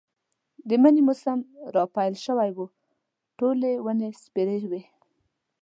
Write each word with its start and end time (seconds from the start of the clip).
د 0.67 0.69
مني 0.81 1.01
موسم 1.07 1.39
را 1.75 1.83
پيل 1.95 2.13
شوی 2.25 2.49
و، 2.55 2.57
ټولې 3.37 3.71
ونې 3.85 4.09
سپېرې 4.23 4.57
وې. 4.71 4.81